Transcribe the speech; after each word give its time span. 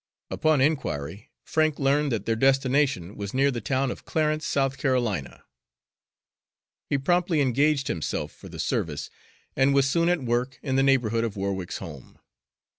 Upon 0.31 0.61
inquiry 0.61 1.29
Frank 1.43 1.77
learned 1.77 2.11
that 2.11 2.25
their 2.25 2.35
destination 2.35 3.15
was 3.15 3.35
near 3.35 3.51
the 3.51 3.61
town 3.61 3.91
of 3.91 4.03
Clarence, 4.03 4.47
South 4.47 4.79
Carolina. 4.79 5.43
He 6.89 6.97
promptly 6.97 7.39
engaged 7.39 7.87
himself 7.87 8.31
for 8.31 8.49
the 8.49 8.57
service, 8.57 9.11
and 9.55 9.75
was 9.75 9.87
soon 9.87 10.09
at 10.09 10.23
work 10.23 10.57
in 10.63 10.75
the 10.75 10.81
neighborhood 10.81 11.23
of 11.23 11.35
Warwick's 11.37 11.77
home. 11.77 12.17